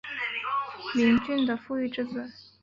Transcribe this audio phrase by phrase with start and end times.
[0.95, 2.27] 明俊是傅玉之子。